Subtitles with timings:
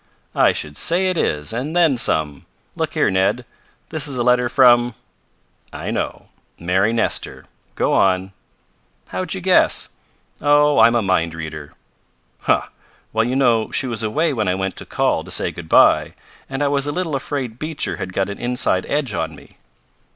[0.33, 2.47] "I should say it is, and then some!
[2.75, 3.45] Look here, Ned.
[3.89, 4.95] This is a letter from"
[5.71, 6.25] "I know.
[6.57, 7.45] Mary Nestor.
[7.75, 8.33] Go on."
[9.09, 9.89] "How'd you guess?"
[10.41, 11.73] "Oh, I'm a mind reader."
[12.39, 12.63] "Huh!
[13.13, 16.15] Well, you know she was away when I went to call to say good bye,
[16.49, 19.57] and I was a little afraid Beecher had got an inside edge on me."